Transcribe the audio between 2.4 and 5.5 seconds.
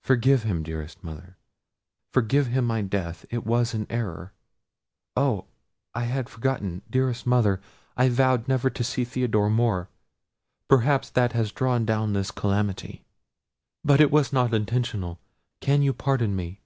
him my death; it was an error. Oh!